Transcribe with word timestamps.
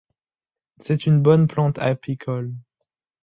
C'est 0.79 1.05
une 1.05 1.21
bonne 1.21 1.45
plante 1.47 1.77
apicole. 1.77 2.55